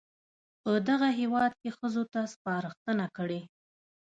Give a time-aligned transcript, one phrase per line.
[0.61, 3.41] په دغه هېواد کې ښځو ته سپارښتنه کړې